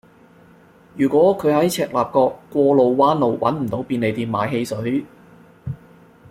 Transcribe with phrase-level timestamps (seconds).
[0.95, 5.05] 如果佢喺赤鱲角過路灣路搵唔到便利店買汽水